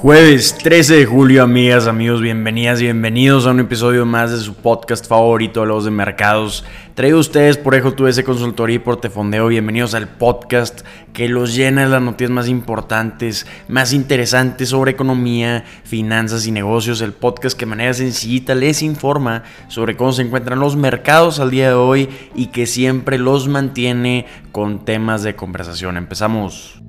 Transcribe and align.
Jueves 0.00 0.56
13 0.56 0.94
de 0.94 1.06
julio, 1.06 1.42
amigas, 1.42 1.88
amigos, 1.88 2.22
bienvenidas 2.22 2.80
y 2.80 2.84
bienvenidos 2.84 3.46
a 3.46 3.50
un 3.50 3.58
episodio 3.58 4.06
más 4.06 4.30
de 4.30 4.36
su 4.36 4.54
podcast 4.54 5.04
favorito, 5.08 5.66
Los 5.66 5.84
de 5.86 5.90
Mercados. 5.90 6.64
Traído 6.94 7.16
a 7.16 7.20
ustedes 7.20 7.56
por 7.56 7.74
Ejo 7.74 8.06
ese 8.06 8.22
Consultoría 8.22 8.76
y 8.76 8.78
Portefondeo. 8.78 9.48
Bienvenidos 9.48 9.94
al 9.94 10.06
podcast 10.06 10.82
que 11.12 11.28
los 11.28 11.52
llena 11.56 11.82
de 11.82 11.88
las 11.88 12.00
noticias 12.00 12.30
más 12.30 12.46
importantes, 12.46 13.44
más 13.66 13.92
interesantes 13.92 14.68
sobre 14.68 14.92
economía, 14.92 15.64
finanzas 15.82 16.46
y 16.46 16.52
negocios. 16.52 17.00
El 17.00 17.12
podcast 17.12 17.58
que 17.58 17.64
de 17.64 17.70
manera 17.70 17.92
sencillita 17.92 18.54
les 18.54 18.82
informa 18.82 19.42
sobre 19.66 19.96
cómo 19.96 20.12
se 20.12 20.22
encuentran 20.22 20.60
los 20.60 20.76
mercados 20.76 21.40
al 21.40 21.50
día 21.50 21.70
de 21.70 21.74
hoy 21.74 22.08
y 22.36 22.46
que 22.46 22.68
siempre 22.68 23.18
los 23.18 23.48
mantiene 23.48 24.26
con 24.52 24.84
temas 24.84 25.24
de 25.24 25.34
conversación. 25.34 25.96
Empezamos. 25.96 26.80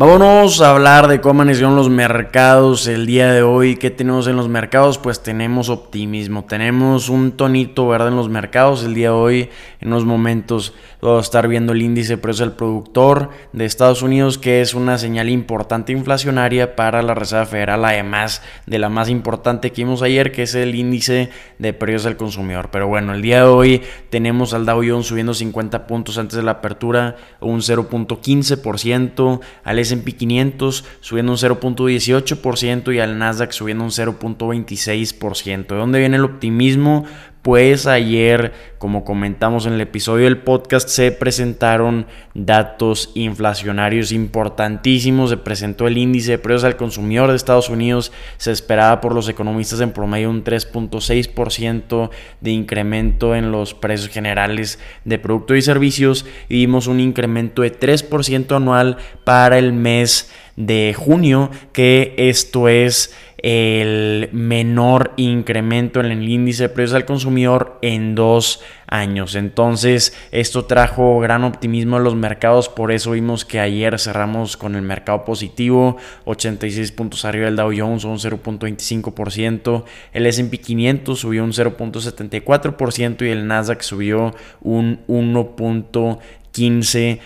Vámonos 0.00 0.60
a 0.60 0.70
hablar 0.70 1.08
de 1.08 1.20
cómo 1.20 1.42
amanecieron 1.42 1.74
los 1.74 1.90
mercados 1.90 2.86
el 2.86 3.04
día 3.04 3.32
de 3.32 3.42
hoy. 3.42 3.74
¿Qué 3.74 3.90
tenemos 3.90 4.28
en 4.28 4.36
los 4.36 4.46
mercados? 4.46 4.96
Pues 4.96 5.24
tenemos 5.24 5.70
optimismo, 5.70 6.44
tenemos 6.44 7.08
un 7.08 7.32
tonito 7.32 7.88
verde 7.88 8.06
en 8.06 8.14
los 8.14 8.28
mercados 8.28 8.84
el 8.84 8.94
día 8.94 9.08
de 9.08 9.14
hoy. 9.16 9.50
En 9.80 9.88
unos 9.88 10.04
momentos 10.04 10.72
vamos 11.02 11.18
a 11.18 11.26
estar 11.26 11.48
viendo 11.48 11.72
el 11.72 11.82
índice 11.82 12.12
de 12.12 12.18
precios 12.18 12.48
del 12.48 12.56
productor 12.56 13.30
de 13.52 13.64
Estados 13.64 14.02
Unidos, 14.02 14.38
que 14.38 14.60
es 14.60 14.72
una 14.72 14.98
señal 14.98 15.28
importante 15.28 15.90
inflacionaria 15.90 16.76
para 16.76 17.02
la 17.02 17.16
Reserva 17.16 17.46
Federal, 17.46 17.84
además 17.84 18.40
de 18.66 18.78
la 18.78 18.88
más 18.88 19.08
importante 19.08 19.72
que 19.72 19.82
vimos 19.82 20.02
ayer, 20.02 20.30
que 20.30 20.44
es 20.44 20.54
el 20.54 20.76
índice 20.76 21.30
de 21.58 21.72
precios 21.72 22.04
del 22.04 22.16
consumidor. 22.16 22.70
Pero 22.70 22.86
bueno, 22.86 23.14
el 23.14 23.22
día 23.22 23.38
de 23.38 23.48
hoy 23.48 23.82
tenemos 24.10 24.54
al 24.54 24.64
Dow 24.64 24.80
Jones 24.86 25.08
subiendo 25.08 25.34
50 25.34 25.88
puntos 25.88 26.18
antes 26.18 26.36
de 26.36 26.44
la 26.44 26.52
apertura, 26.52 27.16
un 27.40 27.62
0.15%, 27.62 29.40
al 29.64 29.87
S&P 29.88 30.12
500 30.12 30.84
subiendo 31.00 31.32
un 31.32 31.38
0.18% 31.38 32.94
y 32.94 33.00
al 33.00 33.18
Nasdaq 33.18 33.52
subiendo 33.52 33.84
un 33.84 33.90
0.26%. 33.90 35.66
¿De 35.66 35.74
dónde 35.76 35.98
viene 35.98 36.16
el 36.16 36.24
optimismo? 36.24 37.06
Pues 37.42 37.86
ayer, 37.86 38.52
como 38.78 39.04
comentamos 39.04 39.64
en 39.64 39.74
el 39.74 39.80
episodio 39.80 40.24
del 40.24 40.38
podcast, 40.38 40.88
se 40.88 41.12
presentaron 41.12 42.06
datos 42.34 43.12
inflacionarios 43.14 44.10
importantísimos. 44.10 45.30
Se 45.30 45.36
presentó 45.36 45.86
el 45.86 45.98
índice 45.98 46.32
de 46.32 46.38
precios 46.38 46.64
al 46.64 46.76
consumidor 46.76 47.30
de 47.30 47.36
Estados 47.36 47.70
Unidos. 47.70 48.12
Se 48.38 48.50
esperaba 48.50 49.00
por 49.00 49.14
los 49.14 49.28
economistas 49.28 49.80
en 49.80 49.92
promedio 49.92 50.30
un 50.30 50.42
3.6% 50.42 52.10
de 52.40 52.50
incremento 52.50 53.36
en 53.36 53.52
los 53.52 53.72
precios 53.72 54.10
generales 54.10 54.80
de 55.04 55.20
productos 55.20 55.56
y 55.58 55.62
servicios. 55.62 56.26
Y 56.48 56.56
vimos 56.56 56.88
un 56.88 56.98
incremento 56.98 57.62
de 57.62 57.72
3% 57.72 58.56
anual 58.56 58.96
para 59.24 59.58
el 59.58 59.72
mes 59.72 60.32
de 60.56 60.92
junio, 60.92 61.52
que 61.72 62.14
esto 62.18 62.68
es 62.68 63.14
el 63.38 64.28
menor 64.32 65.12
incremento 65.16 66.00
en 66.00 66.06
el 66.06 66.28
índice 66.28 66.64
de 66.64 66.68
precios 66.70 66.94
al 66.94 67.04
consumidor 67.04 67.78
en 67.82 68.16
dos 68.16 68.60
años. 68.88 69.36
Entonces, 69.36 70.12
esto 70.32 70.64
trajo 70.64 71.20
gran 71.20 71.44
optimismo 71.44 71.96
a 71.96 72.00
los 72.00 72.16
mercados, 72.16 72.68
por 72.68 72.90
eso 72.90 73.12
vimos 73.12 73.44
que 73.44 73.60
ayer 73.60 74.00
cerramos 74.00 74.56
con 74.56 74.74
el 74.74 74.82
mercado 74.82 75.24
positivo, 75.24 75.98
86 76.24 76.90
puntos 76.92 77.24
arriba 77.24 77.46
del 77.46 77.56
Dow 77.56 77.72
Jones, 77.76 78.04
un 78.04 78.18
0.25%, 78.18 79.84
el 80.12 80.26
S&P 80.26 80.58
500 80.58 81.18
subió 81.18 81.44
un 81.44 81.52
0.74% 81.52 83.24
y 83.24 83.28
el 83.28 83.46
Nasdaq 83.46 83.82
subió 83.82 84.34
un 84.60 85.00
1.15%. 85.06 87.20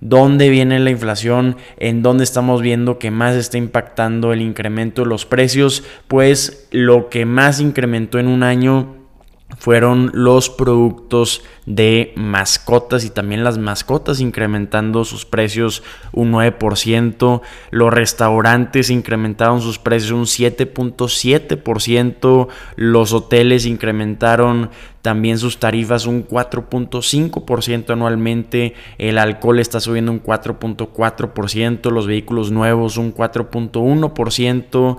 ¿Dónde 0.00 0.48
viene 0.48 0.78
la 0.78 0.90
inflación? 0.90 1.56
¿En 1.78 2.02
dónde 2.02 2.24
estamos 2.24 2.62
viendo 2.62 2.98
que 2.98 3.10
más 3.10 3.34
está 3.34 3.58
impactando 3.58 4.32
el 4.32 4.40
incremento 4.40 5.02
de 5.02 5.08
los 5.08 5.26
precios? 5.26 5.84
Pues 6.08 6.68
lo 6.70 7.10
que 7.10 7.26
más 7.26 7.60
incrementó 7.60 8.18
en 8.18 8.28
un 8.28 8.42
año 8.42 8.98
fueron 9.56 10.10
los 10.12 10.50
productos 10.50 11.42
de 11.64 12.12
mascotas 12.16 13.04
y 13.04 13.10
también 13.10 13.44
las 13.44 13.58
mascotas 13.58 14.18
incrementando 14.20 15.04
sus 15.04 15.24
precios 15.24 15.84
un 16.12 16.32
9%, 16.32 17.40
los 17.70 17.92
restaurantes 17.92 18.90
incrementaron 18.90 19.62
sus 19.62 19.78
precios 19.78 20.10
un 20.12 20.24
7.7%, 20.24 22.48
los 22.76 23.12
hoteles 23.12 23.64
incrementaron 23.64 24.70
también 25.08 25.38
sus 25.38 25.56
tarifas 25.58 26.04
un 26.04 26.28
4.5% 26.28 27.94
anualmente, 27.94 28.74
el 28.98 29.16
alcohol 29.16 29.58
está 29.58 29.80
subiendo 29.80 30.12
un 30.12 30.22
4.4%, 30.22 31.90
los 31.90 32.06
vehículos 32.06 32.50
nuevos 32.50 32.98
un 32.98 33.14
4.1%, 33.14 34.98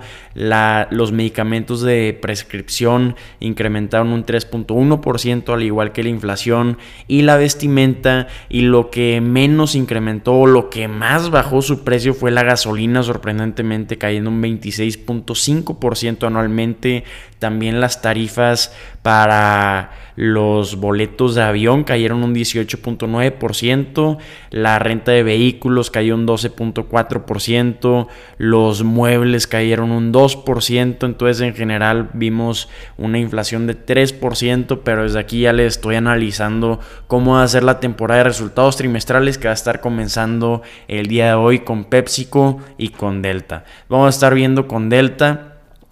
los 0.90 1.12
medicamentos 1.12 1.82
de 1.82 2.18
prescripción 2.20 3.14
incrementaron 3.38 4.08
un 4.08 4.26
3.1%, 4.26 5.54
al 5.54 5.62
igual 5.62 5.92
que 5.92 6.02
la 6.02 6.08
inflación 6.08 6.78
y 7.06 7.22
la 7.22 7.36
vestimenta, 7.36 8.26
y 8.48 8.62
lo 8.62 8.90
que 8.90 9.20
menos 9.20 9.76
incrementó, 9.76 10.44
lo 10.46 10.70
que 10.70 10.88
más 10.88 11.30
bajó 11.30 11.62
su 11.62 11.84
precio 11.84 12.14
fue 12.14 12.32
la 12.32 12.42
gasolina, 12.42 13.04
sorprendentemente 13.04 13.96
cayendo 13.96 14.30
un 14.30 14.42
26.5% 14.42 16.26
anualmente, 16.26 17.04
también 17.38 17.80
las 17.80 18.02
tarifas 18.02 18.74
para 19.02 19.92
los 20.16 20.76
boletos 20.76 21.34
de 21.34 21.42
avión 21.42 21.84
cayeron 21.84 22.22
un 22.22 22.34
18.9%, 22.34 24.18
la 24.50 24.78
renta 24.78 25.12
de 25.12 25.22
vehículos 25.22 25.90
cayó 25.90 26.14
un 26.14 26.26
12.4%, 26.26 28.08
los 28.38 28.82
muebles 28.84 29.46
cayeron 29.46 29.90
un 29.92 30.12
2%, 30.12 31.06
entonces 31.06 31.40
en 31.40 31.54
general 31.54 32.10
vimos 32.12 32.68
una 32.98 33.18
inflación 33.18 33.66
de 33.66 33.76
3%, 33.76 34.80
pero 34.84 35.04
desde 35.04 35.18
aquí 35.18 35.40
ya 35.40 35.52
les 35.52 35.76
estoy 35.76 35.96
analizando 35.96 36.80
cómo 37.06 37.34
va 37.34 37.42
a 37.42 37.48
ser 37.48 37.62
la 37.62 37.80
temporada 37.80 38.18
de 38.18 38.24
resultados 38.24 38.76
trimestrales 38.76 39.38
que 39.38 39.48
va 39.48 39.52
a 39.52 39.54
estar 39.54 39.80
comenzando 39.80 40.62
el 40.88 41.06
día 41.06 41.26
de 41.26 41.34
hoy 41.34 41.60
con 41.60 41.84
PepsiCo 41.84 42.60
y 42.78 42.90
con 42.90 43.22
Delta. 43.22 43.64
Vamos 43.88 44.06
a 44.06 44.10
estar 44.10 44.34
viendo 44.34 44.68
con 44.68 44.88
Delta 44.88 45.49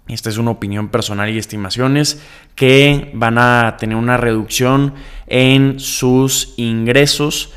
esta 0.09 0.29
es 0.29 0.37
una 0.37 0.51
opinión 0.51 0.89
personal 0.89 1.29
y 1.29 1.37
estimaciones 1.37 2.21
que 2.55 3.11
van 3.13 3.37
a 3.37 3.77
tener 3.79 3.95
una 3.95 4.17
reducción 4.17 4.95
en 5.27 5.79
sus 5.79 6.55
ingresos 6.57 7.53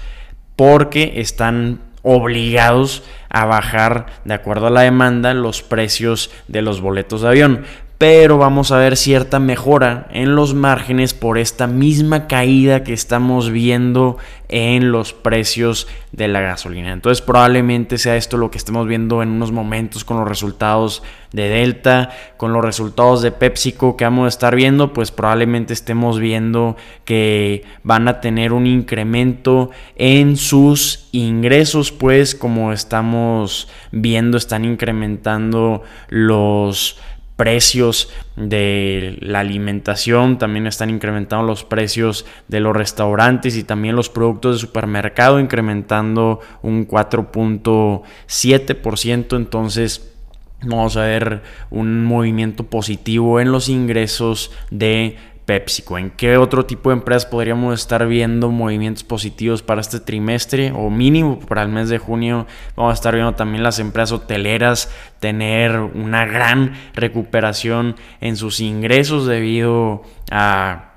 porque 0.55 1.15
están 1.17 1.81
obligados 2.03 3.05
a 3.31 3.47
bajar 3.47 4.07
de 4.25 4.35
acuerdo 4.35 4.67
a 4.67 4.71
la 4.71 4.83
demanda 4.83 5.33
los 5.33 5.63
precios 5.63 6.31
de 6.47 6.61
los 6.61 6.81
boletos 6.81 7.23
de 7.23 7.29
avión 7.29 7.65
pero 8.03 8.37
vamos 8.37 8.73
a 8.73 8.79
ver 8.79 8.97
cierta 8.97 9.39
mejora 9.39 10.09
en 10.11 10.35
los 10.35 10.55
márgenes 10.55 11.15
por 11.15 11.39
esta 11.39 11.69
misma 11.69 12.27
caída 12.27 12.83
que 12.83 12.93
estamos 12.93 13.53
viendo 13.53 14.19
en 14.49 14.91
los 14.91 15.13
precios 15.13 15.87
de 16.11 16.27
la 16.27 16.41
gasolina. 16.41 16.93
Entonces 16.93 17.23
probablemente 17.23 17.99
sea 17.99 18.17
esto 18.17 18.39
lo 18.39 18.51
que 18.51 18.59
estemos 18.59 18.89
viendo 18.89 19.23
en 19.23 19.31
unos 19.31 19.53
momentos 19.53 20.05
con 20.05 20.19
los 20.19 20.29
resultados 20.29 21.05
de 21.33 21.49
Delta, 21.49 22.11
con 22.37 22.53
los 22.53 22.65
resultados 22.65 23.23
de 23.23 23.31
PepsiCo 23.31 23.97
que 23.97 24.05
vamos 24.05 24.27
a 24.27 24.29
estar 24.29 24.57
viendo, 24.57 24.93
pues 24.93 25.13
probablemente 25.13 25.73
estemos 25.73 26.19
viendo 26.19 26.77
que 27.05 27.65
van 27.85 28.09
a 28.09 28.21
tener 28.21 28.53
un 28.53 28.67
incremento 28.67 29.71
en 29.95 30.37
sus 30.37 31.09
ingresos, 31.13 31.93
pues 31.93 32.35
como 32.35 32.73
estamos 32.73 33.69
viendo 33.93 34.37
están 34.37 34.65
incrementando 34.65 35.83
los 36.09 36.99
precios 37.43 38.09
de 38.37 39.19
la 39.19 39.41
alimentación, 39.41 40.39
también 40.39 40.69
están 40.69 40.91
incrementando 40.91 41.45
los 41.45 41.65
precios 41.65 42.25
de 42.47 42.61
los 42.61 42.77
restaurantes 42.77 43.57
y 43.57 43.65
también 43.65 43.97
los 43.97 44.09
productos 44.09 44.55
de 44.55 44.61
supermercado, 44.61 45.41
incrementando 45.41 46.39
un 46.63 46.87
4.7%. 46.87 49.35
Entonces, 49.35 50.13
vamos 50.63 50.97
a 50.97 51.03
ver 51.03 51.43
un 51.71 52.05
movimiento 52.05 52.63
positivo 52.63 53.41
en 53.41 53.51
los 53.51 53.69
ingresos 53.69 54.53
de 54.71 55.17
PepsiCo. 55.45 55.99
¿En 55.99 56.11
qué 56.11 56.37
otro 56.37 56.67
tipo 56.67 56.91
de 56.91 56.97
empresas 56.97 57.27
podríamos 57.27 57.79
estar 57.79 58.07
viendo 58.07 58.51
movimientos 58.51 59.05
positivos 59.05 59.63
para 59.63 59.81
este 59.81 60.01
trimestre 60.01 60.73
o 60.73 60.91
mínimo 60.91 61.41
para 61.41 61.63
el 61.63 61.69
mes 61.69 61.89
de 61.89 61.99
junio? 61.99 62.47
Vamos 62.77 62.93
a 62.93 62.95
estar 62.95 63.15
viendo 63.15 63.35
también 63.35 63.63
las 63.63 63.79
empresas 63.79 64.13
hoteleras 64.13 64.91
tener 65.21 65.79
una 65.79 66.25
gran 66.25 66.73
recuperación 66.95 67.97
en 68.21 68.37
sus 68.37 68.61
ingresos 68.61 69.27
debido 69.27 70.03
a 70.31 70.89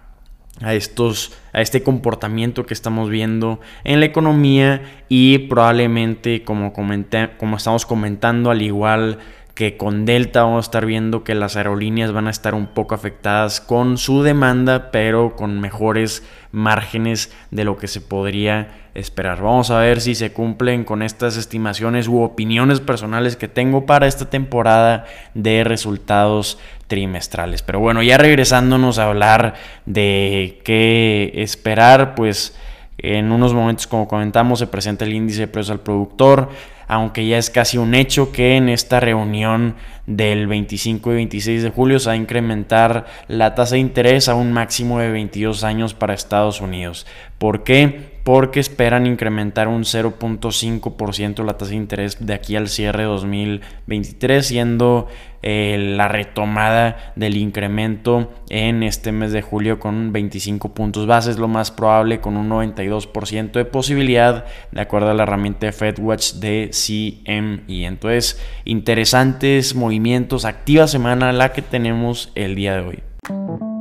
a 0.61 0.73
estos 0.73 1.37
a 1.51 1.61
este 1.61 1.83
comportamiento 1.83 2.65
que 2.65 2.73
estamos 2.73 3.09
viendo 3.09 3.59
en 3.83 3.99
la 3.99 4.05
economía 4.05 5.03
y 5.09 5.39
probablemente 5.39 6.43
como 6.43 6.71
comenté, 6.73 7.31
como 7.37 7.57
estamos 7.57 7.85
comentando 7.85 8.51
al 8.51 8.61
igual 8.61 9.19
que 9.55 9.77
con 9.77 10.05
Delta 10.05 10.43
vamos 10.43 10.65
a 10.65 10.67
estar 10.67 10.85
viendo 10.85 11.23
que 11.23 11.33
las 11.33 11.55
aerolíneas 11.55 12.11
van 12.11 12.27
a 12.27 12.29
estar 12.29 12.53
un 12.53 12.67
poco 12.67 12.93
afectadas 12.93 13.61
con 13.61 13.97
su 13.97 14.21
demanda, 14.21 14.91
pero 14.91 15.37
con 15.37 15.61
mejores 15.61 16.23
márgenes 16.51 17.33
de 17.51 17.63
lo 17.63 17.77
que 17.77 17.87
se 17.87 18.01
podría 18.01 18.89
esperar. 18.95 19.41
Vamos 19.41 19.71
a 19.71 19.79
ver 19.79 20.01
si 20.01 20.13
se 20.13 20.33
cumplen 20.33 20.83
con 20.83 21.01
estas 21.01 21.37
estimaciones 21.37 22.09
u 22.09 22.21
opiniones 22.21 22.81
personales 22.81 23.37
que 23.37 23.47
tengo 23.47 23.85
para 23.85 24.07
esta 24.07 24.29
temporada 24.29 25.05
de 25.33 25.63
resultados 25.63 26.59
trimestrales. 26.87 27.61
Pero 27.61 27.79
bueno, 27.79 28.03
ya 28.03 28.17
regresándonos 28.17 28.99
a 28.99 29.05
hablar 29.05 29.55
de 29.85 30.59
qué 30.65 31.31
esperar, 31.35 32.13
pues 32.13 32.57
en 32.97 33.31
unos 33.31 33.53
momentos, 33.53 33.87
como 33.87 34.07
comentamos, 34.09 34.59
se 34.59 34.67
presenta 34.67 35.05
el 35.05 35.13
índice 35.13 35.41
de 35.41 35.47
precios 35.47 35.71
al 35.71 35.79
productor 35.79 36.49
aunque 36.87 37.27
ya 37.27 37.37
es 37.37 37.49
casi 37.49 37.77
un 37.77 37.95
hecho 37.95 38.31
que 38.31 38.55
en 38.55 38.69
esta 38.69 38.99
reunión 38.99 39.75
del 40.07 40.47
25 40.47 41.11
y 41.11 41.15
26 41.15 41.63
de 41.63 41.69
julio 41.69 41.99
se 41.99 42.07
va 42.07 42.13
a 42.13 42.17
incrementar 42.17 43.05
la 43.27 43.55
tasa 43.55 43.75
de 43.75 43.81
interés 43.81 44.29
a 44.29 44.35
un 44.35 44.53
máximo 44.53 44.99
de 44.99 45.11
22 45.11 45.63
años 45.63 45.93
para 45.93 46.13
Estados 46.13 46.61
Unidos. 46.61 47.07
¿Por 47.37 47.63
qué? 47.63 48.14
Porque 48.25 48.59
esperan 48.59 49.05
incrementar 49.05 49.67
un 49.67 49.83
0.5% 49.83 51.45
la 51.45 51.57
tasa 51.57 51.69
de 51.69 51.77
interés 51.77 52.25
de 52.25 52.33
aquí 52.33 52.55
al 52.55 52.69
cierre 52.69 53.03
de 53.03 53.07
2023, 53.07 54.45
siendo 54.45 55.07
eh, 55.47 55.93
la 55.95 56.07
retomada 56.07 57.13
del 57.15 57.37
incremento 57.37 58.33
en 58.49 58.81
este 58.81 59.11
mes 59.11 59.31
de 59.31 59.43
julio 59.43 59.77
con 59.77 60.11
25 60.11 60.73
puntos 60.73 61.05
bases, 61.05 61.37
lo 61.37 61.47
más 61.47 61.69
probable 61.69 62.19
con 62.19 62.35
un 62.35 62.49
92% 62.49 63.51
de 63.51 63.65
posibilidad, 63.65 64.45
de 64.71 64.81
acuerdo 64.81 65.11
a 65.11 65.13
la 65.13 65.21
herramienta 65.21 65.71
FedWatch 65.71 66.33
de 66.37 66.71
CME. 66.71 67.85
Entonces, 67.85 68.41
interesantes 68.63 69.75
movimientos, 69.75 70.45
activa 70.45 70.87
semana 70.87 71.31
la 71.31 71.53
que 71.53 71.61
tenemos 71.61 72.31
el 72.33 72.55
día 72.55 72.73
de 72.73 72.81
hoy. 72.81 73.74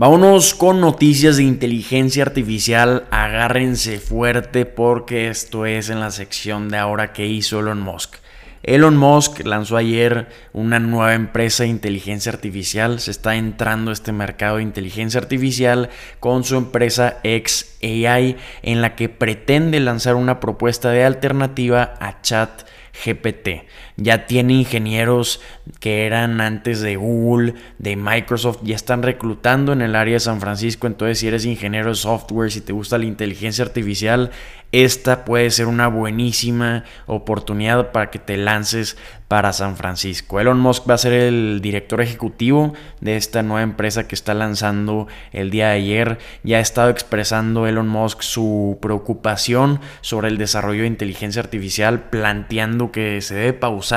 Vámonos 0.00 0.54
con 0.54 0.80
noticias 0.80 1.36
de 1.36 1.42
inteligencia 1.42 2.22
artificial. 2.22 3.04
Agárrense 3.10 3.98
fuerte 3.98 4.64
porque 4.64 5.28
esto 5.28 5.66
es 5.66 5.90
en 5.90 6.00
la 6.00 6.10
sección 6.10 6.70
de 6.70 6.78
ahora 6.78 7.12
que 7.12 7.26
hizo 7.26 7.60
Elon 7.60 7.82
Musk. 7.82 8.14
Elon 8.62 8.96
Musk 8.96 9.44
lanzó 9.44 9.76
ayer 9.76 10.30
una 10.54 10.78
nueva 10.78 11.12
empresa 11.12 11.64
de 11.64 11.68
inteligencia 11.68 12.32
artificial. 12.32 12.98
Se 12.98 13.10
está 13.10 13.36
entrando 13.36 13.92
este 13.92 14.12
mercado 14.12 14.56
de 14.56 14.62
inteligencia 14.62 15.20
artificial 15.20 15.90
con 16.18 16.44
su 16.44 16.56
empresa 16.56 17.18
XAI, 17.22 18.38
en 18.62 18.80
la 18.80 18.96
que 18.96 19.10
pretende 19.10 19.80
lanzar 19.80 20.14
una 20.14 20.40
propuesta 20.40 20.88
de 20.88 21.04
alternativa 21.04 21.92
a 22.00 22.22
Chat 22.22 22.62
GPT. 23.04 23.66
Ya 24.00 24.26
tiene 24.26 24.54
ingenieros 24.54 25.40
que 25.78 26.06
eran 26.06 26.40
antes 26.40 26.80
de 26.80 26.96
Google, 26.96 27.54
de 27.78 27.96
Microsoft, 27.96 28.60
ya 28.62 28.74
están 28.74 29.02
reclutando 29.02 29.72
en 29.72 29.82
el 29.82 29.94
área 29.94 30.14
de 30.14 30.20
San 30.20 30.40
Francisco. 30.40 30.86
Entonces, 30.86 31.18
si 31.18 31.28
eres 31.28 31.44
ingeniero 31.44 31.90
de 31.90 31.94
software, 31.94 32.50
si 32.50 32.62
te 32.62 32.72
gusta 32.72 32.96
la 32.96 33.04
inteligencia 33.04 33.62
artificial, 33.64 34.30
esta 34.72 35.24
puede 35.24 35.50
ser 35.50 35.66
una 35.66 35.88
buenísima 35.88 36.84
oportunidad 37.06 37.90
para 37.90 38.10
que 38.10 38.20
te 38.20 38.36
lances 38.36 38.96
para 39.26 39.52
San 39.52 39.76
Francisco. 39.76 40.40
Elon 40.40 40.58
Musk 40.58 40.88
va 40.88 40.94
a 40.94 40.98
ser 40.98 41.12
el 41.12 41.60
director 41.60 42.00
ejecutivo 42.00 42.74
de 43.00 43.16
esta 43.16 43.42
nueva 43.42 43.62
empresa 43.62 44.08
que 44.08 44.14
está 44.14 44.32
lanzando 44.34 45.08
el 45.32 45.50
día 45.50 45.68
de 45.68 45.74
ayer. 45.74 46.18
Ya 46.42 46.58
ha 46.58 46.60
estado 46.60 46.90
expresando 46.90 47.66
Elon 47.66 47.88
Musk 47.88 48.22
su 48.22 48.78
preocupación 48.80 49.80
sobre 50.00 50.28
el 50.28 50.38
desarrollo 50.38 50.82
de 50.82 50.88
inteligencia 50.88 51.42
artificial, 51.42 52.08
planteando 52.10 52.92
que 52.92 53.20
se 53.20 53.34
debe 53.34 53.52
pausar 53.52 53.89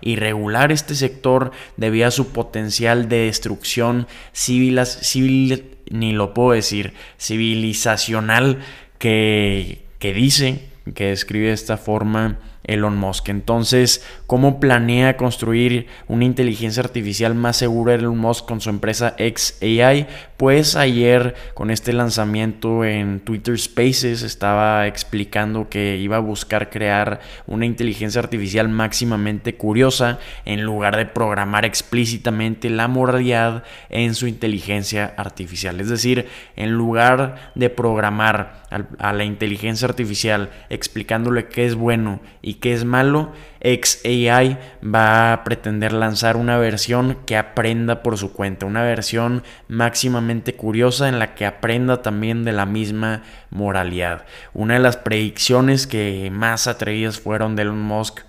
y 0.00 0.16
regular 0.16 0.72
este 0.72 0.94
sector 0.94 1.52
debido 1.76 2.08
a 2.08 2.10
su 2.10 2.32
potencial 2.32 3.08
de 3.08 3.26
destrucción 3.26 4.06
civil, 4.32 4.84
civil 4.86 5.76
ni 5.90 6.12
lo 6.12 6.34
puedo 6.34 6.52
decir, 6.52 6.94
civilizacional 7.18 8.58
que, 8.98 9.86
que 9.98 10.12
dice, 10.12 10.68
que 10.94 11.06
describe 11.06 11.48
de 11.48 11.52
esta 11.52 11.76
forma 11.76 12.38
Elon 12.64 12.96
Musk. 12.96 13.28
Entonces, 13.28 14.04
¿cómo 14.26 14.60
planea 14.60 15.16
construir 15.16 15.86
una 16.08 16.24
inteligencia 16.24 16.82
artificial 16.82 17.34
más 17.34 17.56
segura 17.56 17.94
Elon 17.94 18.18
Musk 18.18 18.46
con 18.46 18.60
su 18.60 18.70
empresa 18.70 19.14
XAI? 19.18 20.06
Pues 20.36 20.76
ayer 20.76 21.34
con 21.54 21.70
este 21.70 21.92
lanzamiento 21.92 22.84
en 22.84 23.20
Twitter 23.20 23.58
Spaces 23.58 24.22
estaba 24.22 24.86
explicando 24.86 25.68
que 25.68 25.96
iba 25.96 26.16
a 26.16 26.20
buscar 26.20 26.70
crear 26.70 27.20
una 27.46 27.66
inteligencia 27.66 28.20
artificial 28.20 28.68
máximamente 28.68 29.54
curiosa 29.56 30.18
en 30.44 30.62
lugar 30.62 30.96
de 30.96 31.06
programar 31.06 31.64
explícitamente 31.64 32.70
la 32.70 32.88
moralidad 32.88 33.64
en 33.90 34.14
su 34.14 34.26
inteligencia 34.26 35.14
artificial. 35.16 35.80
Es 35.80 35.88
decir, 35.88 36.28
en 36.56 36.72
lugar 36.72 37.52
de 37.54 37.70
programar 37.70 38.64
a 38.98 39.12
la 39.12 39.24
inteligencia 39.24 39.86
artificial 39.86 40.50
explicándole 40.68 41.46
qué 41.46 41.64
es 41.64 41.74
bueno 41.74 42.20
y 42.42 42.53
qué 42.54 42.72
es 42.72 42.84
malo, 42.84 43.32
XAI 43.60 44.58
va 44.82 45.32
a 45.32 45.44
pretender 45.44 45.92
lanzar 45.92 46.36
una 46.36 46.58
versión 46.58 47.18
que 47.26 47.36
aprenda 47.36 48.02
por 48.02 48.18
su 48.18 48.32
cuenta, 48.32 48.66
una 48.66 48.82
versión 48.82 49.42
máximamente 49.68 50.54
curiosa 50.54 51.08
en 51.08 51.18
la 51.18 51.34
que 51.34 51.46
aprenda 51.46 52.02
también 52.02 52.44
de 52.44 52.52
la 52.52 52.66
misma 52.66 53.22
moralidad. 53.50 54.24
Una 54.52 54.74
de 54.74 54.80
las 54.80 54.96
predicciones 54.96 55.86
que 55.86 56.30
más 56.32 56.66
atrevidas 56.66 57.20
fueron 57.20 57.56
de 57.56 57.62
Elon 57.62 57.80
Musk 57.80 58.20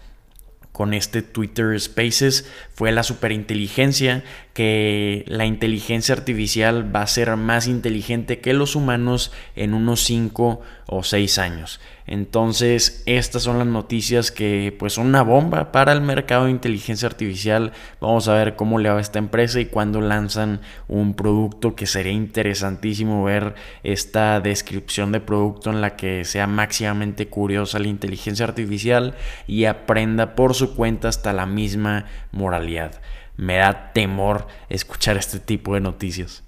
con 0.75 0.94
este 0.94 1.22
Twitter 1.22 1.80
Spaces 1.80 2.51
fue 2.74 2.92
la 2.92 3.04
superinteligencia, 3.04 4.25
que 4.54 5.24
la 5.27 5.45
inteligencia 5.45 6.13
artificial 6.13 6.94
va 6.94 7.01
a 7.01 7.07
ser 7.07 7.33
más 7.38 7.68
inteligente 7.68 8.39
que 8.39 8.54
los 8.54 8.75
humanos 8.75 9.31
en 9.56 9.74
unos 9.74 10.04
5 10.04 10.62
o 10.88 11.04
6 11.04 11.38
años. 11.39 11.80
Entonces, 12.07 13.01
estas 13.07 13.44
son 13.44 13.57
las 13.57 13.68
noticias 13.68 14.31
que 14.31 14.75
pues 14.77 14.94
son 14.94 15.07
una 15.07 15.24
bomba 15.24 15.72
para 15.72 15.92
el 15.92 16.01
mercado 16.01 16.45
de 16.45 16.51
inteligencia 16.51 17.07
artificial. 17.07 17.72
Vamos 18.00 18.27
a 18.27 18.36
ver 18.36 18.56
cómo 18.56 18.77
le 18.77 18.89
va 18.89 18.98
a 18.98 19.01
esta 19.01 19.18
empresa 19.18 19.60
y 19.60 19.66
cuándo 19.66 20.01
lanzan 20.01 20.62
un 20.88 21.16
producto 21.16 21.75
que 21.75 21.88
sería 21.88 22.12
interesantísimo 22.12 23.24
ver 23.24 23.56
esta 23.81 24.39
descripción 24.39 25.12
de 25.12 25.19
producto 25.19 25.72
en 25.72 25.81
la 25.81 25.95
que 25.95 26.25
sea 26.25 26.45
máximamente 26.45 27.27
curiosa 27.27 27.80
la 27.80 27.88
inteligencia 27.88 28.45
artificial 28.45 29.16
y 29.48 29.66
aprenda 29.66 30.36
por 30.36 30.54
su 30.54 30.65
cuenta 30.74 31.08
hasta 31.08 31.34
la 31.34 31.46
misma 31.46 32.06
moralidad. 32.32 33.02
Me 33.38 33.58
da 33.58 33.92
temor 33.94 34.48
escuchar 34.70 35.18
este 35.18 35.40
tipo 35.40 35.74
de 35.74 35.82
noticias. 35.82 36.44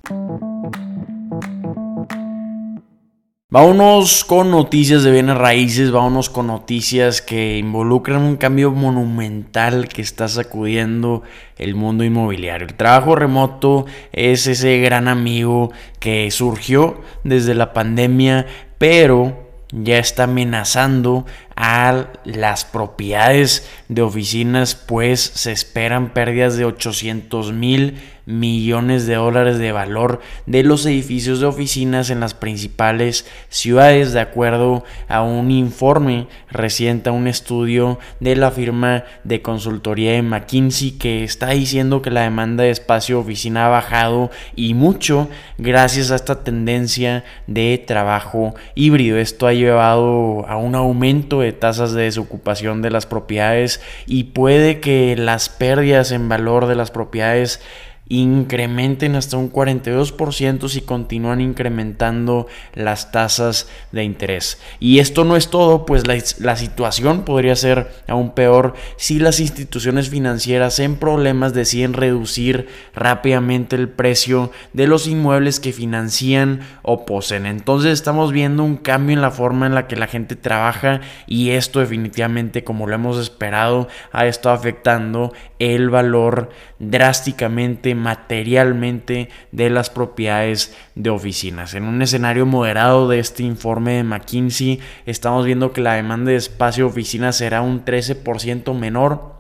Vámonos 3.50 4.26
con 4.26 4.52
noticias 4.52 5.04
de 5.04 5.12
bienes 5.12 5.38
raíces, 5.38 5.90
vámonos 5.90 6.30
con 6.30 6.48
noticias 6.48 7.22
que 7.22 7.58
involucran 7.58 8.22
un 8.22 8.36
cambio 8.36 8.72
monumental 8.72 9.88
que 9.88 10.02
está 10.02 10.28
sacudiendo 10.28 11.24
el 11.58 11.74
mundo 11.74 12.04
inmobiliario. 12.04 12.68
El 12.68 12.74
trabajo 12.74 13.16
remoto 13.16 13.86
es 14.12 14.48
ese 14.48 14.80
gran 14.80 15.08
amigo 15.08 15.72
que 16.02 16.30
surgió 16.30 17.02
desde 17.24 17.56
la 17.56 17.72
pandemia, 17.72 18.48
pero 18.78 19.48
ya 19.72 19.98
está 19.98 20.24
amenazando 20.24 21.26
a 21.58 22.14
las 22.24 22.66
propiedades 22.66 23.68
de 23.90 24.04
oficinas, 24.04 24.76
pues 24.76 25.20
se 25.20 25.52
esperan 25.52 26.14
pérdidas 26.14 26.56
de 26.56 26.66
800 26.66 27.52
mil 27.52 28.00
millones 28.28 29.08
de 29.08 29.16
dólares 29.16 29.58
de 29.58 29.72
valor 29.72 30.20
de 30.46 30.62
los 30.62 30.86
edificios 30.86 31.40
de 31.40 31.48
oficinas 31.48 32.10
en 32.10 32.20
las 32.20 32.34
principales 32.34 33.26
ciudades, 33.48 34.12
de 34.12 34.20
acuerdo 34.20 34.84
a 35.08 35.24
un 35.24 35.50
informe 35.50 36.28
reciente, 36.52 37.10
a 37.10 37.14
un 37.14 37.28
estudio 37.28 38.00
de 38.20 38.36
la 38.36 38.52
firma 38.52 39.06
de 39.24 39.42
consultoría 39.42 40.12
de 40.12 40.22
McKinsey 40.22 40.92
que 40.92 41.24
está 41.24 41.50
diciendo 41.52 42.02
que 42.02 42.12
la 42.12 42.24
demanda 42.24 42.66
de 42.66 42.70
espacio 42.70 43.20
oficina 43.20 43.66
ha 43.66 43.70
bajado 43.70 44.30
y 44.56 44.74
mucho 44.74 45.30
gracias 45.58 46.12
a 46.12 46.16
esta 46.16 46.44
tendencia 46.44 47.24
de 47.48 47.82
trabajo 47.88 48.54
híbrido. 48.76 49.18
Esto 49.18 49.48
ha 49.48 49.54
llevado 49.54 50.46
a 50.48 50.58
un 50.58 50.76
aumento 50.76 51.40
de 51.40 51.54
tasas 51.54 51.94
de 51.94 52.04
desocupación 52.04 52.82
de 52.82 52.92
las 52.92 53.06
propiedades 53.06 53.82
y 54.06 54.26
puede 54.26 54.82
que 54.82 55.16
las 55.16 55.48
pérdidas 55.48 56.12
en 56.12 56.28
valor 56.28 56.68
de 56.68 56.76
las 56.76 56.92
propiedades 56.92 57.62
incrementen 58.10 59.16
hasta 59.16 59.38
un 59.38 59.52
42% 59.52 60.70
si 60.70 60.82
continúan 60.82 61.42
incrementando 61.42 62.48
las 62.74 63.12
tasas 63.12 63.70
de 63.92 64.04
interés. 64.04 64.60
Y 64.80 65.00
esto 65.00 65.26
no 65.26 65.36
es 65.36 65.50
todo, 65.50 65.86
pues 65.86 66.08
la, 66.08 66.18
la, 66.40 66.56
situación 66.56 67.24
podría 67.24 67.56
ser 67.56 67.92
aún 68.08 68.34
peor 68.34 68.74
si 68.96 69.20
las 69.20 69.40
instituciones 69.40 70.10
financieras 70.10 70.80
en 70.80 70.96
problemas 70.96 71.54
deciden 71.54 71.94
reducir 71.94 72.68
rápidamente 72.96 73.76
el 73.76 73.90
precio 73.90 74.52
de 74.74 74.88
los 74.88 75.08
inmuebles 75.08 75.60
que 75.60 75.74
financian 75.74 76.62
o 76.82 77.06
poseen. 77.06 77.46
Entonces 77.46 77.94
estamos 77.94 78.32
viendo 78.32 78.64
un 78.64 78.78
cambio 78.78 79.16
en 79.16 79.22
la 79.22 79.32
forma 79.32 79.66
en 79.66 79.76
la 79.76 79.88
que 79.88 79.96
la 79.96 80.08
gente 80.08 80.36
trabaja 80.36 81.02
y 81.26 81.52
esto 81.52 81.80
definitivamente, 81.80 82.64
como 82.64 82.88
lo 82.88 82.96
hemos 82.96 83.18
esperado, 83.18 83.88
ha 84.12 84.26
estado 84.28 84.56
afectando 84.56 85.34
el 85.60 85.90
valor 85.90 86.50
drásticamente 86.80 87.96
materialmente 87.98 89.30
de 89.52 89.70
las 89.70 89.90
propiedades 89.90 90.76
de 90.96 91.10
oficinas. 91.10 91.74
En 91.74 91.84
un 91.84 92.02
escenario 92.02 92.46
moderado 92.46 93.10
de 93.10 93.20
este 93.20 93.44
informe 93.44 93.94
de 93.94 94.04
McKinsey, 94.04 94.80
estamos 95.06 95.46
viendo 95.46 95.74
que 95.74 95.82
la 95.82 95.96
demanda 95.96 96.32
de 96.32 96.38
espacio 96.38 96.86
de 96.86 96.92
oficinas 96.92 97.38
será 97.38 97.62
un 97.62 97.84
13% 97.84 98.74
menor 98.74 99.38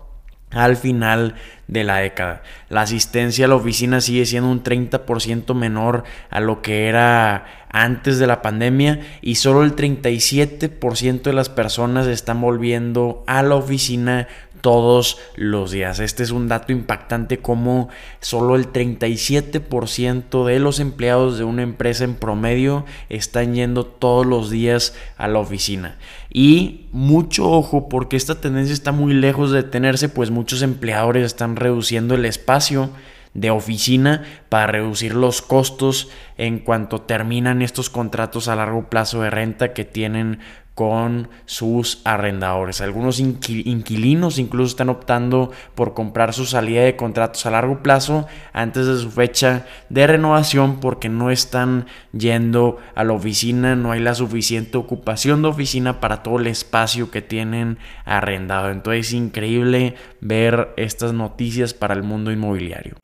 al 0.51 0.77
final 0.77 1.35
de 1.67 1.83
la 1.83 1.97
década. 1.97 2.41
La 2.69 2.81
asistencia 2.81 3.45
a 3.45 3.47
la 3.49 3.55
oficina 3.55 3.99
sigue 3.99 4.25
siendo 4.25 4.49
un 4.49 4.63
30% 4.63 5.53
menor 5.53 6.03
a 6.29 6.39
lo 6.39 6.61
que 6.61 6.87
era 6.87 7.67
antes 7.69 8.17
de 8.17 8.27
la 8.27 8.41
pandemia 8.41 9.01
y 9.21 9.35
solo 9.35 9.63
el 9.63 9.75
37% 9.75 11.21
de 11.21 11.33
las 11.33 11.49
personas 11.49 12.07
están 12.07 12.39
volviendo 12.39 13.23
a 13.27 13.43
la 13.43 13.55
oficina 13.55 14.27
todos 14.67 15.17
los 15.37 15.71
días. 15.71 16.01
Este 16.01 16.23
es 16.23 16.31
un 16.31 16.49
dato 16.49 16.73
impactante 16.73 17.37
como 17.37 17.87
solo 18.19 18.57
el 18.57 18.69
37% 18.73 20.43
de 20.43 20.59
los 20.59 20.81
empleados 20.81 21.37
de 21.37 21.45
una 21.45 21.61
empresa 21.61 22.03
en 22.03 22.15
promedio 22.15 22.83
están 23.07 23.53
yendo 23.55 23.85
todos 23.85 24.25
los 24.25 24.49
días 24.49 24.93
a 25.15 25.29
la 25.29 25.39
oficina. 25.39 25.97
Y 26.29 26.87
mucho 26.91 27.49
ojo 27.49 27.87
porque 27.87 28.17
esta 28.17 28.41
tendencia 28.41 28.73
está 28.73 28.91
muy 28.91 29.13
lejos 29.13 29.51
de 29.51 29.63
detenerse, 29.63 30.09
pues 30.09 30.31
muchos 30.31 30.61
empleadores 30.61 31.23
están 31.23 31.55
reduciendo 31.55 32.15
el 32.15 32.25
espacio 32.25 32.89
de 33.33 33.51
oficina 33.51 34.25
para 34.49 34.67
reducir 34.67 35.15
los 35.15 35.41
costos 35.41 36.09
en 36.37 36.59
cuanto 36.59 36.99
terminan 37.03 37.61
estos 37.61 37.89
contratos 37.89 38.49
a 38.49 38.57
largo 38.57 38.89
plazo 38.89 39.21
de 39.21 39.29
renta 39.29 39.71
que 39.71 39.85
tienen 39.85 40.39
con 40.77 41.29
sus 41.47 42.01
arrendadores. 42.03 42.81
Algunos 42.81 43.19
inquilinos 43.19 44.37
incluso 44.37 44.69
están 44.69 44.89
optando 44.89 45.49
por 45.73 45.95
comprar 45.95 46.33
su 46.35 46.45
salida 46.45 46.83
de 46.83 46.95
contratos 46.95 47.47
a 47.47 47.49
largo 47.49 47.81
plazo 47.81 48.27
antes 48.53 48.85
de 48.85 48.95
su 48.99 49.09
fecha 49.09 49.65
de 49.89 50.05
renovación 50.05 50.79
porque 50.79 51.09
no 51.09 51.31
están 51.31 51.87
yendo 52.13 52.77
a 52.93 53.03
la 53.03 53.13
oficina, 53.13 53.75
no 53.75 53.91
hay 53.91 54.01
la 54.01 54.13
suficiente 54.13 54.77
ocupación 54.77 55.41
de 55.41 55.47
oficina 55.47 55.99
para 55.99 56.21
todo 56.21 56.37
el 56.37 56.45
espacio 56.45 57.09
que 57.09 57.23
tienen 57.23 57.79
arrendado. 58.05 58.69
Entonces 58.69 59.07
es 59.07 59.13
increíble 59.13 59.95
ver 60.21 60.75
estas 60.77 61.11
noticias 61.11 61.73
para 61.73 61.95
el 61.95 62.03
mundo 62.03 62.31
inmobiliario. 62.31 62.97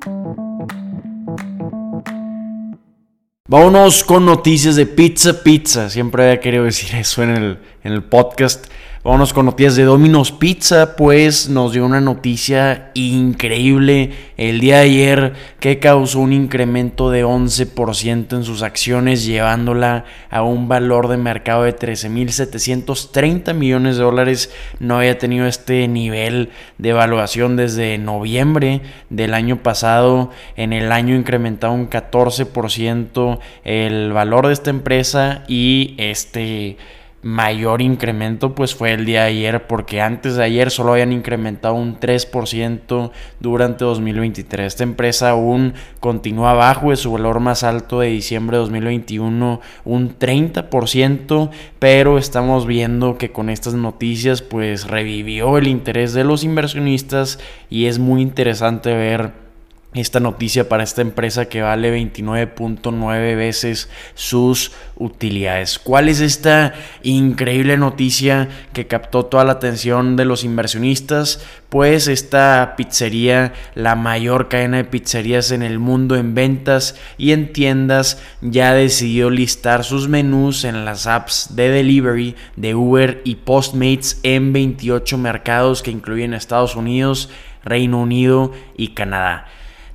Vámonos 3.53 4.03
con 4.03 4.25
noticias 4.25 4.75
de 4.75 4.88
Pizza 4.88 5.43
Pizza. 5.43 5.88
Siempre 5.88 6.24
había 6.24 6.39
querido 6.39 6.63
decir 6.63 6.95
eso 6.95 7.22
en 7.22 7.29
el, 7.29 7.60
en 7.83 7.93
el 7.93 8.01
podcast. 8.01 8.65
Vámonos 9.03 9.33
con 9.33 9.48
noticias 9.48 9.75
de 9.75 9.83
Domino's 9.83 10.31
Pizza, 10.31 10.95
pues 10.95 11.50
nos 11.50 11.74
dio 11.74 11.86
una 11.86 12.00
noticia 12.00 12.91
increíble 12.93 14.12
el 14.38 14.62
día 14.62 14.77
de 14.77 14.83
ayer 14.83 15.33
que 15.60 15.79
causó 15.79 16.22
un 16.22 16.31
incremento 16.31 17.12
de 17.12 17.25
11% 17.25 18.38
en 18.38 18.45
sus 18.45 18.62
acciones, 18.62 19.25
llevándola 19.25 20.05
a 20.29 20.43
un 20.43 20.69
valor 20.69 21.10
de 21.10 21.17
mercado 21.17 21.63
de 21.63 21.75
13.730 21.75 23.53
millones 23.53 23.98
de 23.98 24.03
dólares. 24.03 24.53
No 24.79 25.00
había 25.00 25.17
tenido 25.17 25.48
este 25.48 25.86
nivel 25.89 26.51
de 26.77 26.89
evaluación 26.91 27.57
desde 27.57 27.98
noviembre 27.98 28.83
del 29.10 29.33
año 29.33 29.57
pasado. 29.57 30.31
En 30.55 30.72
el 30.72 30.93
año 30.93 31.13
incrementado 31.13 31.74
un 31.74 31.89
14% 31.89 33.39
el 33.65 34.13
valor 34.13 34.48
de 34.48 34.53
esta 34.53 34.69
empresa 34.69 35.43
y 35.50 35.93
este 35.98 36.77
mayor 37.23 37.81
incremento 37.81 38.53
pues 38.53 38.75
fue 38.75 38.91
el 38.91 39.05
día 39.05 39.21
de 39.21 39.27
ayer 39.27 39.65
porque 39.65 40.01
antes 40.01 40.35
de 40.35 40.43
ayer 40.43 40.69
solo 40.69 40.91
habían 40.91 41.13
incrementado 41.13 41.73
un 41.73 41.99
3% 41.99 43.11
durante 43.39 43.85
2023. 43.85 44.67
Esta 44.67 44.83
empresa 44.83 45.31
aún 45.31 45.73
continúa 45.99 46.51
abajo 46.51 46.91
de 46.91 46.97
su 46.97 47.11
valor 47.13 47.39
más 47.39 47.63
alto 47.63 48.01
de 48.01 48.09
diciembre 48.09 48.57
de 48.57 48.61
2021, 48.61 49.61
un 49.85 50.19
30%, 50.19 51.49
pero 51.79 52.17
estamos 52.17 52.67
viendo 52.67 53.17
que 53.17 53.31
con 53.31 53.49
estas 53.49 53.73
noticias 53.73 54.41
pues 54.41 54.87
revivió 54.87 55.57
el 55.57 55.67
interés 55.67 56.13
de 56.13 56.25
los 56.25 56.43
inversionistas 56.43 57.39
y 57.69 57.85
es 57.85 57.99
muy 57.99 58.21
interesante 58.21 58.93
ver 58.93 59.42
esta 59.93 60.19
noticia 60.19 60.67
para 60.69 60.83
esta 60.83 61.01
empresa 61.01 61.45
que 61.45 61.62
vale 61.62 61.95
29.9 61.95 63.35
veces 63.35 63.89
sus 64.15 64.71
utilidades. 64.95 65.79
¿Cuál 65.79 66.09
es 66.09 66.19
esta 66.19 66.73
increíble 67.03 67.77
noticia 67.77 68.50
que 68.73 68.88
captó 68.88 69.25
toda 69.25 69.43
la 69.43 69.53
atención 69.53 70.15
de 70.15 70.25
los 70.25 70.43
inversionistas? 70.43 71.45
Pues 71.69 72.07
esta 72.07 72.75
pizzería, 72.77 73.53
la 73.75 73.95
mayor 73.95 74.47
cadena 74.47 74.77
de 74.77 74.83
pizzerías 74.83 75.51
en 75.51 75.63
el 75.63 75.79
mundo 75.79 76.15
en 76.15 76.35
ventas 76.35 76.95
y 77.17 77.31
en 77.31 77.51
tiendas, 77.53 78.21
ya 78.41 78.73
decidió 78.73 79.29
listar 79.29 79.83
sus 79.83 80.07
menús 80.07 80.63
en 80.63 80.85
las 80.85 81.07
apps 81.07 81.55
de 81.55 81.69
delivery 81.69 82.35
de 82.55 82.75
Uber 82.75 83.21
y 83.25 83.35
Postmates 83.35 84.19
en 84.23 84.53
28 84.53 85.17
mercados 85.17 85.81
que 85.81 85.91
incluyen 85.91 86.33
Estados 86.33 86.75
Unidos, 86.75 87.29
Reino 87.63 88.01
Unido 88.01 88.51
y 88.77 88.89
Canadá. 88.89 89.47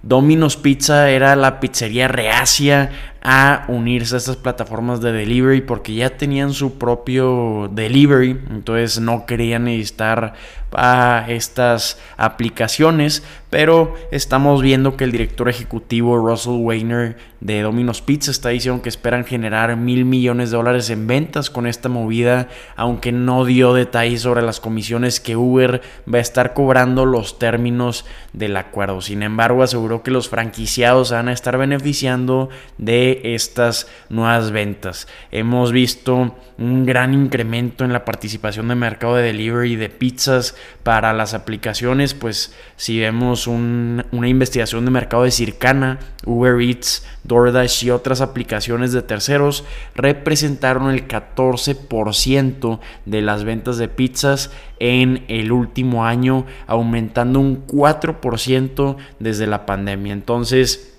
Domino's 0.02 0.56
Pizza 0.56 1.10
era 1.10 1.34
la 1.36 1.60
pizzería 1.60 2.08
reacia 2.08 2.90
a 3.22 3.64
unirse 3.68 4.14
a 4.14 4.18
estas 4.18 4.36
plataformas 4.36 5.00
de 5.00 5.12
delivery 5.12 5.60
porque 5.60 5.94
ya 5.94 6.16
tenían 6.16 6.52
su 6.52 6.78
propio 6.78 7.68
delivery, 7.72 8.30
entonces 8.50 9.00
no 9.00 9.26
querían 9.26 9.64
necesitar 9.64 10.34
a 10.72 11.24
estas 11.28 11.98
aplicaciones, 12.16 13.22
pero 13.50 13.94
estamos 14.10 14.60
viendo 14.60 14.96
que 14.96 15.04
el 15.04 15.12
director 15.12 15.48
ejecutivo 15.48 16.18
Russell 16.18 16.60
Weiner 16.60 17.16
de 17.40 17.62
Domino's 17.62 18.02
Pizza 18.02 18.30
está 18.30 18.50
diciendo 18.50 18.82
que 18.82 18.88
esperan 18.88 19.24
generar 19.24 19.76
mil 19.76 20.04
millones 20.04 20.50
de 20.50 20.56
dólares 20.56 20.90
en 20.90 21.06
ventas 21.06 21.48
con 21.48 21.66
esta 21.66 21.88
movida, 21.88 22.48
aunque 22.76 23.12
no 23.12 23.44
dio 23.46 23.72
detalles 23.72 24.22
sobre 24.22 24.42
las 24.42 24.60
comisiones 24.60 25.20
que 25.20 25.36
Uber 25.36 25.80
va 26.12 26.18
a 26.18 26.22
estar 26.22 26.52
cobrando 26.52 27.06
los 27.06 27.38
términos 27.38 28.04
del 28.32 28.56
acuerdo. 28.56 29.00
Sin 29.00 29.22
embargo, 29.22 29.62
aseguró 29.62 30.02
que 30.02 30.10
los 30.10 30.28
franquiciados 30.28 31.12
van 31.12 31.28
a 31.28 31.32
estar 31.32 31.56
beneficiando 31.56 32.50
de 32.76 33.07
estas 33.24 33.88
nuevas 34.08 34.50
ventas. 34.50 35.08
Hemos 35.30 35.72
visto 35.72 36.36
un 36.58 36.86
gran 36.86 37.14
incremento 37.14 37.84
en 37.84 37.92
la 37.92 38.04
participación 38.04 38.68
de 38.68 38.74
mercado 38.74 39.14
de 39.14 39.22
delivery 39.22 39.76
de 39.76 39.88
pizzas 39.88 40.56
para 40.82 41.12
las 41.12 41.32
aplicaciones, 41.34 42.14
pues 42.14 42.54
si 42.76 42.98
vemos 42.98 43.46
una 43.46 44.28
investigación 44.28 44.84
de 44.84 44.90
mercado 44.90 45.22
de 45.22 45.30
Circana, 45.30 46.00
Uber 46.24 46.60
Eats, 46.60 47.06
DoorDash 47.24 47.84
y 47.84 47.90
otras 47.90 48.20
aplicaciones 48.20 48.92
de 48.92 49.02
terceros 49.02 49.64
representaron 49.94 50.90
el 50.90 51.06
14% 51.06 52.80
de 53.04 53.22
las 53.22 53.44
ventas 53.44 53.78
de 53.78 53.88
pizzas 53.88 54.50
en 54.80 55.24
el 55.28 55.52
último 55.52 56.04
año, 56.04 56.46
aumentando 56.66 57.38
un 57.38 57.66
4% 57.66 58.96
desde 59.20 59.46
la 59.46 59.66
pandemia. 59.66 60.12
Entonces, 60.12 60.97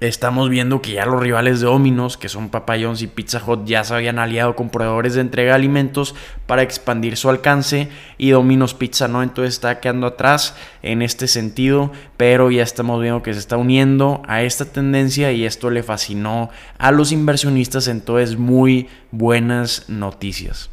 Estamos 0.00 0.50
viendo 0.50 0.82
que 0.82 0.94
ya 0.94 1.06
los 1.06 1.20
rivales 1.20 1.60
de 1.60 1.66
Domino's, 1.66 2.16
que 2.16 2.28
son 2.28 2.48
Papa 2.48 2.74
John's 2.80 3.00
y 3.00 3.06
Pizza 3.06 3.40
Hut, 3.46 3.64
ya 3.64 3.84
se 3.84 3.94
habían 3.94 4.18
aliado 4.18 4.56
con 4.56 4.70
proveedores 4.70 5.14
de 5.14 5.20
entrega 5.20 5.50
de 5.50 5.54
alimentos 5.54 6.16
para 6.46 6.62
expandir 6.62 7.16
su 7.16 7.30
alcance 7.30 7.88
y 8.18 8.30
Domino's 8.30 8.74
Pizza 8.74 9.06
no, 9.06 9.22
entonces 9.22 9.54
está 9.54 9.78
quedando 9.78 10.08
atrás 10.08 10.56
en 10.82 11.00
este 11.00 11.28
sentido, 11.28 11.92
pero 12.16 12.50
ya 12.50 12.64
estamos 12.64 13.00
viendo 13.00 13.22
que 13.22 13.32
se 13.32 13.38
está 13.38 13.56
uniendo 13.56 14.22
a 14.26 14.42
esta 14.42 14.64
tendencia 14.64 15.30
y 15.30 15.44
esto 15.44 15.70
le 15.70 15.84
fascinó 15.84 16.50
a 16.78 16.90
los 16.90 17.12
inversionistas, 17.12 17.86
entonces 17.86 18.36
muy 18.36 18.88
buenas 19.12 19.88
noticias. 19.88 20.70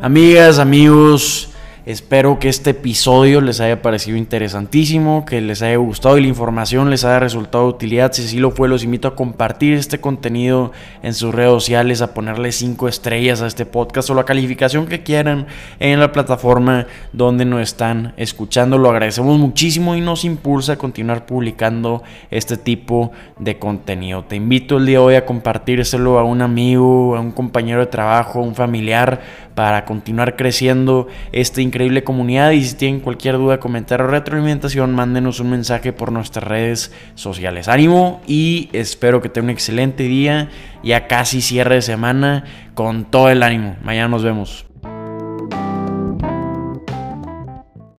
Amigas, 0.00 0.58
amigos, 0.58 1.53
Espero 1.86 2.38
que 2.38 2.48
este 2.48 2.70
episodio 2.70 3.42
les 3.42 3.60
haya 3.60 3.82
parecido 3.82 4.16
interesantísimo, 4.16 5.26
que 5.26 5.42
les 5.42 5.60
haya 5.60 5.76
gustado 5.76 6.16
y 6.16 6.22
la 6.22 6.28
información 6.28 6.88
les 6.88 7.04
haya 7.04 7.20
resultado 7.20 7.64
de 7.64 7.70
utilidad. 7.74 8.10
Si 8.14 8.24
así 8.24 8.38
lo 8.38 8.52
fue, 8.52 8.70
los 8.70 8.84
invito 8.84 9.06
a 9.06 9.14
compartir 9.14 9.74
este 9.74 10.00
contenido 10.00 10.72
en 11.02 11.12
sus 11.12 11.34
redes 11.34 11.50
sociales, 11.50 12.00
a 12.00 12.14
ponerle 12.14 12.52
5 12.52 12.88
estrellas 12.88 13.42
a 13.42 13.46
este 13.46 13.66
podcast 13.66 14.08
o 14.08 14.14
la 14.14 14.24
calificación 14.24 14.86
que 14.86 15.02
quieran 15.02 15.46
en 15.78 16.00
la 16.00 16.10
plataforma 16.10 16.86
donde 17.12 17.44
nos 17.44 17.60
están 17.60 18.14
escuchando. 18.16 18.78
Lo 18.78 18.88
agradecemos 18.88 19.38
muchísimo 19.38 19.94
y 19.94 20.00
nos 20.00 20.24
impulsa 20.24 20.72
a 20.72 20.78
continuar 20.78 21.26
publicando 21.26 22.02
este 22.30 22.56
tipo 22.56 23.12
de 23.38 23.58
contenido. 23.58 24.24
Te 24.24 24.36
invito 24.36 24.78
el 24.78 24.86
día 24.86 25.00
de 25.00 25.04
hoy 25.04 25.14
a 25.16 25.26
compartírselo 25.26 26.18
a 26.18 26.24
un 26.24 26.40
amigo, 26.40 27.14
a 27.14 27.20
un 27.20 27.30
compañero 27.30 27.80
de 27.80 27.88
trabajo, 27.88 28.38
a 28.38 28.42
un 28.42 28.54
familiar 28.54 29.20
para 29.54 29.84
continuar 29.84 30.36
creciendo 30.36 31.08
esta 31.32 31.60
increíble 31.60 32.04
comunidad. 32.04 32.50
Y 32.52 32.64
si 32.64 32.74
tienen 32.74 33.00
cualquier 33.00 33.36
duda, 33.36 33.60
comentario 33.60 34.06
o 34.06 34.08
retroalimentación, 34.08 34.94
mándenos 34.94 35.40
un 35.40 35.50
mensaje 35.50 35.92
por 35.92 36.12
nuestras 36.12 36.44
redes 36.44 36.92
sociales. 37.14 37.68
Ánimo 37.68 38.20
y 38.26 38.68
espero 38.72 39.20
que 39.20 39.28
tengan 39.28 39.44
un 39.46 39.50
excelente 39.50 40.04
día. 40.04 40.48
Ya 40.82 41.06
casi 41.06 41.40
cierre 41.40 41.76
de 41.76 41.82
semana 41.82 42.44
con 42.74 43.04
todo 43.04 43.30
el 43.30 43.42
ánimo. 43.42 43.76
Mañana 43.82 44.08
nos 44.08 44.22
vemos. 44.22 44.66